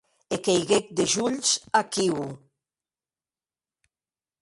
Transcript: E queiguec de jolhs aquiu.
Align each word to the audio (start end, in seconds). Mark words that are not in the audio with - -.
E 0.35 0.37
queiguec 0.45 0.85
de 0.97 1.05
jolhs 1.13 1.49
aquiu. 1.81 2.17